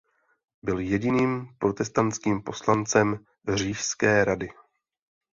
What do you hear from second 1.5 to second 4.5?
protestantským poslancem Říšské rady.